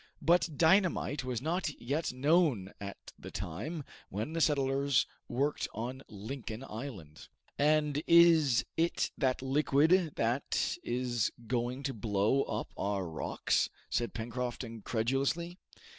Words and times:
But 0.23 0.49
dynamite 0.57 1.23
was 1.23 1.43
not 1.43 1.79
yet 1.79 2.11
known 2.11 2.73
at 2.81 2.97
the 3.19 3.29
time 3.29 3.83
when 4.09 4.33
the 4.33 4.41
settlers 4.41 5.05
worked 5.27 5.67
on 5.75 6.01
Lincoln 6.09 6.63
Island. 6.67 7.27
"And 7.59 8.01
is 8.07 8.65
it 8.75 9.11
that 9.15 9.43
liquid 9.43 10.13
that 10.15 10.79
is 10.83 11.29
going 11.45 11.83
to 11.83 11.93
blow 11.93 12.41
up 12.45 12.73
our 12.75 13.07
rocks?" 13.07 13.69
said 13.91 14.15
Pencroft 14.15 14.63
incredulously. 14.63 15.59